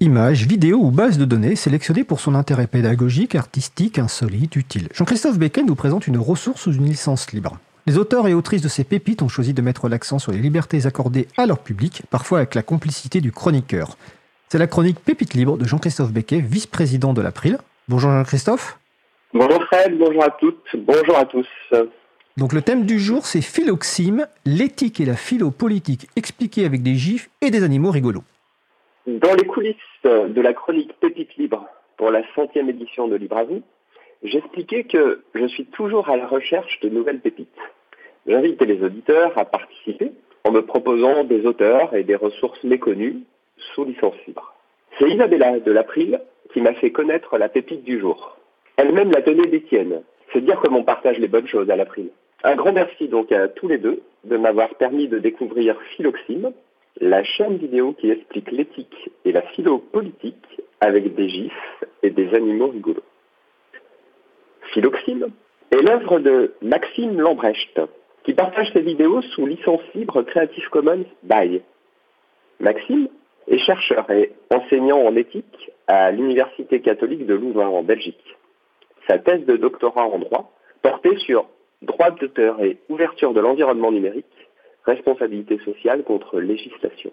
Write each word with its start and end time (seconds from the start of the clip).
images, 0.00 0.46
vidéos 0.46 0.78
ou 0.78 0.90
bases 0.90 1.18
de 1.18 1.24
données 1.24 1.56
sélectionnées 1.56 2.04
pour 2.04 2.20
son 2.20 2.34
intérêt 2.34 2.66
pédagogique, 2.66 3.34
artistique, 3.34 3.98
insolite, 3.98 4.56
utile. 4.56 4.88
Jean-Christophe 4.94 5.38
Becquet 5.38 5.62
nous 5.62 5.74
présente 5.74 6.06
une 6.06 6.18
ressource 6.18 6.62
sous 6.62 6.72
une 6.72 6.86
licence 6.86 7.32
libre. 7.32 7.58
Les 7.86 7.96
auteurs 7.98 8.28
et 8.28 8.34
autrices 8.34 8.62
de 8.62 8.68
ces 8.68 8.84
pépites 8.84 9.22
ont 9.22 9.28
choisi 9.28 9.54
de 9.54 9.62
mettre 9.62 9.88
l'accent 9.88 10.18
sur 10.18 10.32
les 10.32 10.38
libertés 10.38 10.86
accordées 10.86 11.26
à 11.36 11.46
leur 11.46 11.58
public, 11.58 12.02
parfois 12.10 12.38
avec 12.38 12.54
la 12.54 12.62
complicité 12.62 13.20
du 13.20 13.32
chroniqueur. 13.32 13.96
C'est 14.48 14.58
la 14.58 14.66
chronique 14.66 15.00
Pépite 15.00 15.34
libre 15.34 15.56
de 15.56 15.64
Jean-Christophe 15.64 16.12
Becquet, 16.12 16.40
vice-président 16.40 17.12
de 17.12 17.22
l'April. 17.22 17.58
Bonjour 17.88 18.10
Jean-Christophe. 18.10 18.78
Bonjour 19.32 19.62
Fred, 19.66 19.98
bonjour 19.98 20.24
à 20.24 20.30
toutes, 20.30 20.64
bonjour 20.76 21.16
à 21.16 21.24
tous. 21.24 21.46
Donc 22.36 22.52
le 22.52 22.62
thème 22.62 22.86
du 22.86 23.00
jour, 23.00 23.26
c'est 23.26 23.40
philoxime, 23.40 24.26
l'éthique 24.44 25.00
et 25.00 25.04
la 25.04 25.16
philopolitique 25.16 26.08
expliquée 26.14 26.64
avec 26.64 26.82
des 26.82 26.94
gifs 26.94 27.28
et 27.40 27.50
des 27.50 27.62
animaux 27.62 27.90
rigolos. 27.90 28.22
Dans 29.08 29.34
les 29.36 29.46
coulisses 29.46 29.76
de 30.04 30.40
la 30.42 30.52
chronique 30.52 30.92
Pépite 31.00 31.34
Libre 31.36 31.66
pour 31.96 32.10
la 32.10 32.20
centième 32.34 32.68
édition 32.68 33.08
de 33.08 33.16
Libre 33.16 33.38
à 33.38 33.44
vous, 33.44 33.62
j'expliquais 34.22 34.84
que 34.84 35.22
je 35.34 35.46
suis 35.46 35.64
toujours 35.64 36.10
à 36.10 36.18
la 36.18 36.26
recherche 36.26 36.78
de 36.80 36.90
nouvelles 36.90 37.20
pépites. 37.20 37.48
J'invite 38.26 38.60
les 38.60 38.82
auditeurs 38.82 39.32
à 39.38 39.46
participer 39.46 40.12
en 40.44 40.50
me 40.50 40.60
proposant 40.60 41.24
des 41.24 41.46
auteurs 41.46 41.94
et 41.94 42.04
des 42.04 42.16
ressources 42.16 42.62
méconnues 42.64 43.20
sous 43.56 43.86
licence 43.86 44.14
libre. 44.26 44.54
C'est 44.98 45.08
Isabella 45.08 45.58
de 45.58 45.72
l'April 45.72 46.20
qui 46.52 46.60
m'a 46.60 46.74
fait 46.74 46.92
connaître 46.92 47.38
la 47.38 47.48
pépite 47.48 47.84
du 47.84 47.98
jour. 47.98 48.36
Elle-même 48.76 49.10
la 49.10 49.22
tenait 49.22 49.46
d'Étienne. 49.46 50.02
C'est 50.34 50.44
dire 50.44 50.60
comment 50.60 50.80
on 50.80 50.84
partage 50.84 51.18
les 51.18 51.28
bonnes 51.28 51.48
choses 51.48 51.70
à 51.70 51.76
l'April. 51.76 52.10
Un 52.44 52.56
grand 52.56 52.74
merci 52.74 53.08
donc 53.08 53.32
à 53.32 53.48
tous 53.48 53.68
les 53.68 53.78
deux 53.78 54.02
de 54.24 54.36
m'avoir 54.36 54.74
permis 54.74 55.08
de 55.08 55.18
découvrir 55.18 55.80
Philoxime, 55.96 56.52
la 57.00 57.22
chaîne 57.22 57.56
vidéo 57.56 57.92
qui 57.92 58.10
explique 58.10 58.50
l'éthique 58.50 59.10
et 59.24 59.32
la 59.32 59.42
philo-politique 59.42 60.60
avec 60.80 61.14
des 61.14 61.28
gifs 61.28 61.84
et 62.02 62.10
des 62.10 62.34
animaux 62.34 62.68
rigolos. 62.68 63.02
Philoxime 64.72 65.28
est 65.70 65.82
l'œuvre 65.82 66.18
de 66.18 66.54
Maxime 66.62 67.20
Lambrecht, 67.20 67.80
qui 68.24 68.34
partage 68.34 68.72
ses 68.72 68.82
vidéos 68.82 69.22
sous 69.22 69.46
licence 69.46 69.80
libre 69.94 70.22
Creative 70.22 70.68
Commons 70.70 71.04
by. 71.22 71.62
Maxime 72.60 73.08
est 73.46 73.58
chercheur 73.58 74.10
et 74.10 74.32
enseignant 74.50 74.98
en 74.98 75.14
éthique 75.16 75.70
à 75.86 76.10
l'Université 76.10 76.80
catholique 76.80 77.26
de 77.26 77.34
Louvain 77.34 77.68
en 77.68 77.82
Belgique. 77.82 78.36
Sa 79.08 79.18
thèse 79.18 79.46
de 79.46 79.56
doctorat 79.56 80.04
en 80.04 80.18
droit 80.18 80.52
portait 80.82 81.16
sur 81.18 81.46
droit 81.82 82.10
d'auteur 82.10 82.60
et 82.62 82.78
ouverture 82.88 83.32
de 83.32 83.40
l'environnement 83.40 83.92
numérique, 83.92 84.26
responsabilité 84.88 85.58
sociale 85.58 86.02
contre 86.02 86.40
législation. 86.40 87.12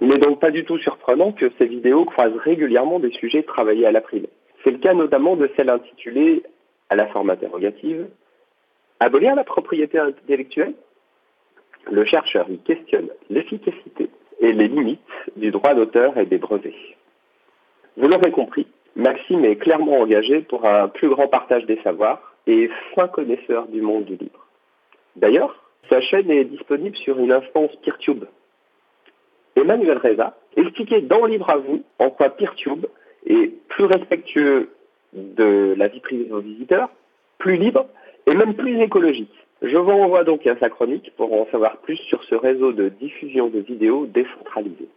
Il 0.00 0.08
n'est 0.08 0.18
donc 0.18 0.40
pas 0.40 0.50
du 0.50 0.64
tout 0.64 0.78
surprenant 0.78 1.32
que 1.32 1.50
ces 1.58 1.66
vidéos 1.66 2.04
croisent 2.04 2.38
régulièrement 2.38 3.00
des 3.00 3.10
sujets 3.10 3.42
travaillés 3.42 3.86
à 3.86 3.92
l'April. 3.92 4.28
C'est 4.64 4.70
le 4.70 4.78
cas 4.78 4.94
notamment 4.94 5.36
de 5.36 5.50
celle 5.56 5.70
intitulée 5.70 6.42
à 6.88 6.96
la 6.96 7.06
forme 7.08 7.30
interrogative 7.30 8.08
Abolir 9.02 9.34
la 9.34 9.44
propriété 9.44 9.98
intellectuelle? 9.98 10.74
Le 11.90 12.04
chercheur 12.04 12.50
y 12.50 12.58
questionne 12.58 13.08
l'efficacité 13.30 14.10
et 14.40 14.52
les 14.52 14.68
limites 14.68 15.00
du 15.36 15.50
droit 15.50 15.72
d'auteur 15.74 16.18
et 16.18 16.26
des 16.26 16.36
brevets. 16.36 16.74
Vous 17.96 18.08
l'aurez 18.08 18.30
compris, 18.30 18.66
Maxime 18.96 19.46
est 19.46 19.56
clairement 19.56 20.00
engagé 20.00 20.42
pour 20.42 20.66
un 20.66 20.88
plus 20.88 21.08
grand 21.08 21.28
partage 21.28 21.64
des 21.64 21.80
savoirs 21.82 22.34
et 22.46 22.70
fin 22.94 23.08
connaisseur 23.08 23.66
du 23.68 23.80
monde 23.80 24.04
du 24.04 24.16
livre. 24.16 24.46
D'ailleurs, 25.16 25.69
sa 25.90 26.00
chaîne 26.00 26.30
est 26.30 26.44
disponible 26.44 26.96
sur 26.96 27.18
une 27.18 27.32
instance 27.32 27.74
PeerTube. 27.82 28.24
Emmanuel 29.56 29.98
Reza 29.98 30.36
expliquait 30.56 31.02
dans 31.02 31.26
Libre 31.26 31.50
à 31.50 31.56
vous 31.56 31.82
en 31.98 32.10
quoi 32.10 32.30
PeerTube 32.30 32.86
est 33.26 33.52
plus 33.68 33.84
respectueux 33.84 34.70
de 35.12 35.74
la 35.76 35.88
vie 35.88 36.00
privée 36.00 36.24
de 36.24 36.30
vos 36.30 36.40
visiteurs, 36.40 36.88
plus 37.38 37.56
libre 37.56 37.86
et 38.26 38.34
même 38.34 38.54
plus 38.54 38.80
écologique. 38.80 39.34
Je 39.62 39.76
vous 39.76 39.90
renvoie 39.90 40.24
donc 40.24 40.46
à 40.46 40.56
sa 40.58 40.70
chronique 40.70 41.12
pour 41.16 41.32
en 41.32 41.46
savoir 41.50 41.78
plus 41.78 41.96
sur 41.96 42.22
ce 42.24 42.34
réseau 42.34 42.72
de 42.72 42.88
diffusion 42.88 43.48
de 43.48 43.58
vidéos 43.58 44.06
décentralisé. 44.06 44.88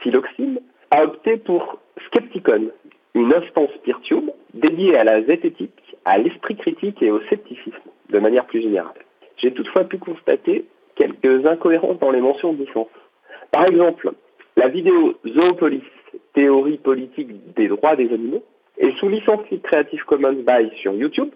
Philoxime 0.00 0.58
a 0.90 1.04
opté 1.04 1.36
pour 1.36 1.78
Skepticon, 2.06 2.70
une 3.14 3.32
instance 3.34 3.70
PeerTube 3.84 4.30
dédiée 4.54 4.96
à 4.96 5.04
la 5.04 5.22
zététique 5.22 5.96
à 6.06 6.16
l'esprit 6.16 6.56
critique 6.56 7.02
et 7.02 7.10
au 7.10 7.20
scepticisme, 7.28 7.90
de 8.08 8.18
manière 8.18 8.46
plus 8.46 8.62
générale. 8.62 8.94
J'ai 9.40 9.52
toutefois 9.52 9.84
pu 9.84 9.98
constater 9.98 10.66
quelques 10.96 11.46
incohérences 11.46 11.98
dans 11.98 12.10
les 12.10 12.20
mentions 12.20 12.52
de 12.52 12.64
licence. 12.64 12.88
Par 13.50 13.66
exemple, 13.66 14.12
la 14.56 14.68
vidéo 14.68 15.14
Zoopolis, 15.26 15.82
théorie 16.34 16.78
politique 16.78 17.54
des 17.54 17.68
droits 17.68 17.96
des 17.96 18.12
animaux, 18.12 18.44
est 18.78 18.96
sous 18.98 19.08
licence 19.08 19.40
Creative 19.62 20.04
Commons 20.04 20.44
by 20.46 20.70
sur 20.76 20.94
YouTube 20.94 21.30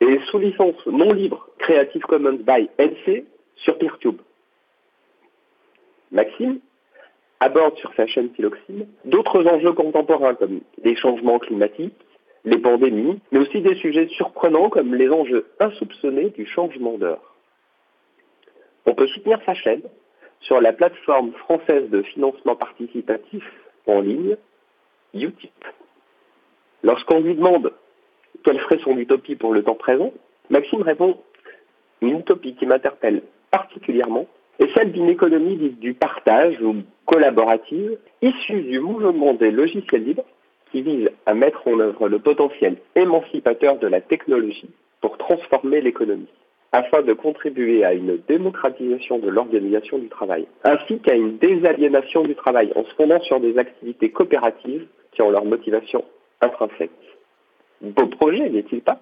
et 0.00 0.18
sous 0.30 0.38
licence 0.38 0.86
non 0.86 1.12
libre 1.12 1.48
Creative 1.58 2.02
Commons 2.02 2.38
by 2.46 2.68
NC 2.78 3.24
sur 3.56 3.78
PeerTube. 3.78 4.20
Maxime 6.10 6.58
aborde 7.40 7.76
sur 7.78 7.92
sa 7.94 8.06
chaîne 8.06 8.30
Philoxime 8.34 8.86
d'autres 9.04 9.46
enjeux 9.46 9.72
contemporains 9.72 10.34
comme 10.34 10.60
les 10.82 10.96
changements 10.96 11.38
climatiques, 11.38 11.94
les 12.44 12.58
pandémies, 12.58 13.20
mais 13.32 13.40
aussi 13.40 13.60
des 13.60 13.76
sujets 13.76 14.08
surprenants 14.08 14.70
comme 14.70 14.94
les 14.94 15.10
enjeux 15.10 15.46
insoupçonnés 15.60 16.30
du 16.30 16.46
changement 16.46 16.96
d'heure. 16.98 17.34
On 18.86 18.94
peut 18.94 19.06
soutenir 19.08 19.40
sa 19.44 19.54
chaîne 19.54 19.82
sur 20.40 20.60
la 20.60 20.72
plateforme 20.72 21.32
française 21.32 21.90
de 21.90 22.02
financement 22.02 22.56
participatif 22.56 23.44
en 23.86 24.00
ligne, 24.00 24.36
Utip. 25.12 25.64
Lorsqu'on 26.82 27.20
lui 27.20 27.34
demande 27.34 27.72
quelle 28.44 28.60
serait 28.60 28.78
son 28.78 28.96
utopie 28.96 29.36
pour 29.36 29.52
le 29.52 29.62
temps 29.62 29.74
présent, 29.74 30.12
Maxime 30.48 30.82
répond 30.82 31.18
Une 32.00 32.20
utopie 32.20 32.54
qui 32.54 32.66
m'interpelle 32.66 33.22
particulièrement 33.50 34.26
est 34.58 34.72
celle 34.74 34.92
d'une 34.92 35.08
économie 35.08 35.56
du 35.56 35.94
partage 35.94 36.60
ou 36.60 36.76
collaborative 37.06 37.98
issue 38.22 38.62
du 38.62 38.80
mouvement 38.80 39.34
des 39.34 39.50
logiciels 39.50 40.04
libres 40.04 40.24
qui 40.70 40.82
vise 40.82 41.10
à 41.26 41.34
mettre 41.34 41.66
en 41.66 41.78
œuvre 41.80 42.08
le 42.08 42.18
potentiel 42.18 42.76
émancipateur 42.94 43.78
de 43.78 43.86
la 43.86 44.00
technologie 44.00 44.70
pour 45.00 45.18
transformer 45.18 45.80
l'économie, 45.80 46.28
afin 46.72 47.02
de 47.02 47.12
contribuer 47.12 47.84
à 47.84 47.94
une 47.94 48.18
démocratisation 48.28 49.18
de 49.18 49.28
l'organisation 49.28 49.98
du 49.98 50.08
travail, 50.08 50.46
ainsi 50.64 50.98
qu'à 51.00 51.14
une 51.14 51.38
désaliénation 51.38 52.22
du 52.22 52.34
travail 52.34 52.72
en 52.76 52.84
se 52.84 52.94
fondant 52.94 53.20
sur 53.22 53.40
des 53.40 53.58
activités 53.58 54.10
coopératives 54.10 54.86
qui 55.12 55.22
ont 55.22 55.30
leur 55.30 55.44
motivation 55.44 56.04
intrinsèque. 56.40 56.90
Beau 57.82 58.06
projet, 58.06 58.48
n'est-il 58.50 58.82
pas? 58.82 59.00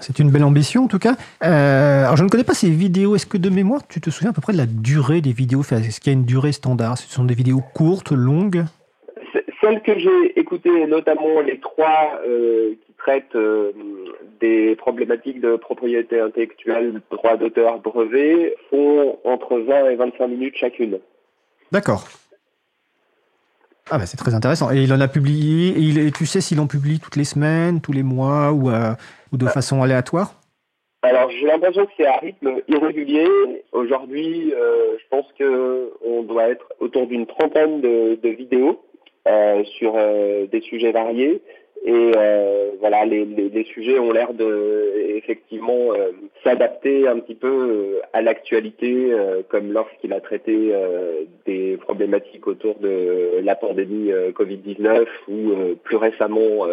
C'est 0.00 0.18
une 0.18 0.30
belle 0.30 0.44
ambition 0.44 0.84
en 0.84 0.88
tout 0.88 0.98
cas. 0.98 1.16
Euh, 1.44 2.04
alors 2.04 2.16
je 2.16 2.24
ne 2.24 2.28
connais 2.28 2.44
pas 2.44 2.54
ces 2.54 2.70
vidéos. 2.70 3.14
Est-ce 3.14 3.26
que 3.26 3.36
de 3.36 3.50
mémoire, 3.50 3.86
tu 3.86 4.00
te 4.00 4.08
souviens 4.08 4.30
à 4.30 4.32
peu 4.32 4.40
près 4.40 4.54
de 4.54 4.58
la 4.58 4.66
durée 4.66 5.20
des 5.20 5.32
vidéos? 5.32 5.60
Est-ce 5.60 6.00
qu'il 6.00 6.12
y 6.12 6.16
a 6.16 6.18
une 6.18 6.24
durée 6.24 6.52
standard? 6.52 6.96
Ce 6.96 7.12
sont 7.12 7.24
des 7.24 7.34
vidéos 7.34 7.60
courtes, 7.74 8.10
longues? 8.10 8.64
Celles 9.62 9.80
que 9.82 9.98
j'ai 9.98 10.38
écoutées, 10.38 10.86
notamment 10.86 11.40
les 11.40 11.58
trois 11.60 12.20
euh, 12.26 12.74
qui 12.84 12.92
traitent 12.98 13.36
euh, 13.36 13.72
des 14.40 14.74
problématiques 14.76 15.40
de 15.40 15.56
propriété 15.56 16.20
intellectuelle, 16.20 17.00
droit 17.10 17.36
d'auteur, 17.36 17.78
brevet, 17.78 18.54
font 18.70 19.18
entre 19.24 19.58
20 19.58 19.90
et 19.90 19.96
25 19.96 20.26
minutes 20.26 20.56
chacune. 20.56 20.98
D'accord. 21.70 22.04
Ah 23.90 23.98
bah 23.98 24.06
c'est 24.06 24.16
très 24.16 24.34
intéressant. 24.34 24.70
Et 24.72 24.82
il 24.82 24.92
en 24.92 25.00
a 25.00 25.08
publié, 25.08 25.74
et 26.06 26.10
tu 26.12 26.26
sais 26.26 26.40
s'il 26.40 26.60
en 26.60 26.66
publie 26.66 27.00
toutes 27.00 27.16
les 27.16 27.24
semaines, 27.24 27.80
tous 27.80 27.92
les 27.92 28.02
mois 28.02 28.52
ou, 28.52 28.70
euh, 28.70 28.92
ou 29.32 29.36
de 29.36 29.46
façon 29.46 29.82
aléatoire? 29.82 30.34
Alors 31.02 31.30
j'ai 31.30 31.46
l'impression 31.46 31.84
que 31.84 31.92
c'est 31.96 32.06
à 32.06 32.16
rythme 32.18 32.60
irrégulier. 32.68 33.26
Aujourd'hui, 33.72 34.52
je 34.52 35.08
pense 35.10 35.26
qu'on 35.36 36.22
doit 36.22 36.48
être 36.48 36.64
autour 36.78 37.08
d'une 37.08 37.26
trentaine 37.26 37.80
de 37.80 38.28
vidéos 38.28 38.80
sur 39.64 39.94
euh, 39.96 40.46
des 40.46 40.60
sujets 40.60 40.92
variés. 40.92 41.42
Et 41.84 42.12
euh, 42.16 42.70
voilà, 42.80 43.04
les, 43.04 43.24
les, 43.24 43.48
les, 43.48 43.64
sujets 43.64 43.98
ont 43.98 44.12
l'air 44.12 44.34
de 44.34 44.92
effectivement 45.16 45.90
s'adapter 46.44 47.08
un 47.08 47.18
petit 47.18 47.34
peu 47.34 48.00
à 48.12 48.22
l'actualité, 48.22 49.12
comme 49.48 49.72
lorsqu'il 49.72 50.12
a 50.12 50.20
traité 50.20 50.72
des 51.46 51.76
problématiques 51.76 52.46
autour 52.46 52.76
de 52.78 53.40
la 53.42 53.54
pandémie 53.54 54.10
Covid-19 54.34 55.06
ou 55.28 55.76
plus 55.82 55.96
récemment 55.96 56.66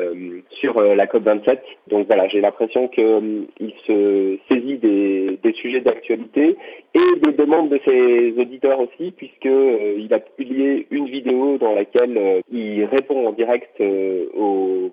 sur 0.50 0.82
la 0.82 1.06
COP27. 1.06 1.60
Donc 1.88 2.08
voilà, 2.08 2.28
j'ai 2.28 2.42
l'impression 2.42 2.88
qu'il 2.88 3.74
se 3.86 4.38
saisit 4.50 4.78
des, 4.78 5.40
des 5.44 5.54
sujets 5.54 5.82
d'actualité 5.82 6.56
et 6.94 7.20
des 7.22 7.34
demandes 7.34 7.70
de 7.70 7.80
ses 7.86 8.34
auditeurs 8.40 8.80
aussi, 8.80 9.12
puisqu'il 9.12 10.00
il 10.00 10.14
a 10.14 10.20
publié 10.20 10.88
une 10.92 11.06
vidéo 11.06 11.58
dans 11.58 11.74
laquelle 11.74 12.42
il 12.52 12.86
répond 12.86 13.28
en 13.28 13.32
direct 13.32 13.80
euh, 13.82 14.26
aux 14.36 14.92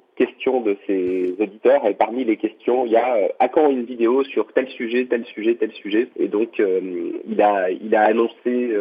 de 0.53 0.77
ses 0.87 1.35
auditeurs 1.39 1.87
et 1.87 1.95
parmi 1.95 2.25
les 2.25 2.37
questions, 2.37 2.87
il 2.87 2.93
y 2.93 2.97
a 2.97 3.17
euh, 3.17 3.29
à 3.39 3.49
quand 3.49 3.69
une 3.69 3.85
vidéo 3.85 4.25
sur 4.25 4.47
tel 4.53 4.69
sujet, 4.69 5.07
tel 5.07 5.25
sujet, 5.27 5.57
tel 5.57 5.73
sujet. 5.73 6.09
Et 6.17 6.29
donc, 6.29 6.61
euh, 6.61 7.13
il 7.29 7.43
a 7.43 7.71
il 7.71 7.95
a 7.95 8.03
annoncé 8.03 8.75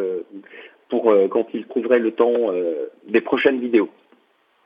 pour 0.90 1.14
quand 1.30 1.48
il 1.54 1.66
trouverait 1.66 2.00
le 2.00 2.12
temps 2.12 2.52
des 3.08 3.22
prochaines 3.22 3.60
vidéos. 3.60 3.90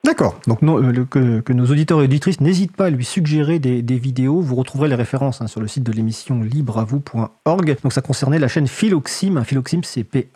D'accord. 0.04 0.40
Donc 0.48 0.60
que, 0.62 1.54
nos 1.54 1.66
auditeurs 1.66 2.02
et 2.02 2.06
auditrices 2.06 2.40
n'hésitent 2.42 2.76
pas 2.76 2.86
à 2.86 2.90
lui 2.90 3.06
suggérer 3.06 3.60
des, 3.60 3.82
vidéos. 3.82 4.40
Vous 4.42 4.56
retrouverez 4.56 4.90
les 4.90 4.96
références 4.96 5.42
hein, 5.42 5.48
sur 5.48 5.62
le 5.62 5.68
site 5.68 5.84
de 5.84 5.92
l'émission 5.92 6.42
libreavou.org. 6.42 7.78
Donc 7.84 7.94
ça 7.94 8.02
concernait 8.02 8.40
la 8.40 8.48
chaîne 8.48 8.68
Philoxime. 8.68 9.44
Philoxime, 9.44 9.84
c'est 9.84 10.04
P-H-I-L-O-X-I 10.04 10.34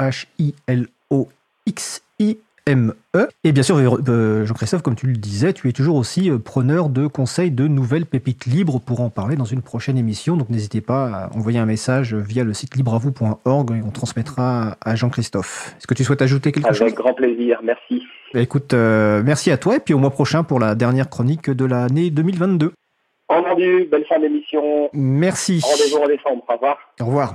ME. 2.70 2.96
Et 3.44 3.52
bien 3.52 3.64
sûr, 3.64 3.78
euh, 3.78 4.46
Jean-Christophe, 4.46 4.82
comme 4.82 4.96
tu 4.96 5.08
le 5.08 5.14
disais, 5.14 5.54
tu 5.54 5.68
es 5.68 5.74
toujours 5.74 5.98
aussi 5.98 6.30
euh, 6.30 6.38
preneur 6.38 6.90
de 6.90 7.08
conseils 7.08 7.52
de 7.52 7.68
nouvelles 7.68 8.06
pépites 8.06 8.46
libres 8.46 8.80
pour 8.80 9.02
en 9.02 9.10
parler 9.10 9.36
dans 9.36 9.44
une 9.46 9.62
prochaine 9.62 9.98
émission. 9.98 10.38
Donc 10.38 10.50
n'hésitez 10.50 10.82
pas 10.82 11.08
à 11.08 11.36
envoyer 11.36 11.60
un 11.60 11.66
message 11.66 12.16
via 12.16 12.44
le 12.44 12.54
site 12.54 12.76
libreavou.org 12.76 13.72
et 13.72 13.82
on 13.86 13.92
transmettra 13.92 14.78
à 14.82 14.96
Jean-Christophe. 14.96 15.76
Est-ce 15.78 15.88
que 15.88 15.94
tu 15.94 16.04
souhaites 16.04 16.22
ajouter 16.22 16.52
quelque 16.52 16.70
chose? 16.70 16.82
Avec 16.82 16.96
grand 16.96 17.14
plaisir, 17.14 17.60
merci. 17.64 18.04
Bah, 18.34 18.40
écoute, 18.40 18.74
euh, 18.74 19.22
merci 19.26 19.52
à 19.52 19.58
toi 19.58 19.76
et 19.76 19.80
puis 19.80 19.94
au 19.94 20.00
mois 20.00 20.12
prochain 20.12 20.44
pour 20.44 20.60
la 20.60 20.74
dernière 20.74 21.10
chronique 21.10 21.50
de 21.50 21.66
l'année 21.66 22.10
2022. 22.10 22.72
Entendu, 23.28 23.88
belle 23.92 24.06
fin 24.06 24.20
d'émission. 24.20 24.90
Merci. 24.94 25.62
Rendez-vous 25.64 26.04
en 26.04 26.08
décembre, 26.08 26.44
au 26.48 26.54
revoir. 26.54 26.78
Au 27.00 27.06
revoir. 27.06 27.32